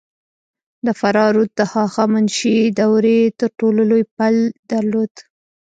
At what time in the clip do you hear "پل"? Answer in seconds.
4.17-4.35